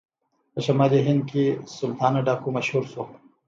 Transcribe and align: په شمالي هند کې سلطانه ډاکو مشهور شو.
په 0.53 0.59
شمالي 0.65 0.99
هند 1.07 1.21
کې 1.29 1.43
سلطانه 1.77 2.19
ډاکو 2.27 2.47
مشهور 2.57 2.83
شو. 2.91 3.03